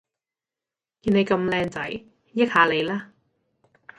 [1.03, 1.87] 見你咁靚仔，
[2.33, 3.13] 益吓你啦